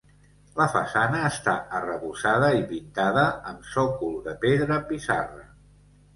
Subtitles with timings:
[0.59, 5.47] La façana està arrebossada i pintada, amb sòcol de pedra pissarra.